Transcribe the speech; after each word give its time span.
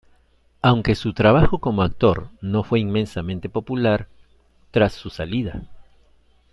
Aunque 0.63 0.95
su 0.95 1.13
trabajo 1.13 1.59
como 1.59 1.83
actor 1.83 2.29
no 2.41 2.63
fue 2.63 2.79
inmensamente 2.79 3.49
popular, 3.49 4.07
tras 4.71 4.93
su 4.93 5.11
salida. 5.11 5.61